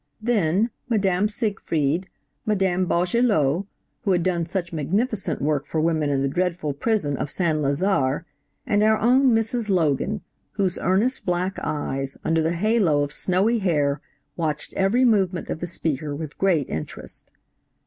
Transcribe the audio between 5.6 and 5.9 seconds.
for